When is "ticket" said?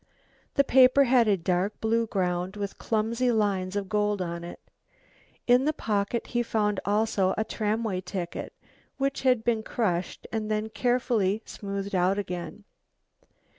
8.01-8.51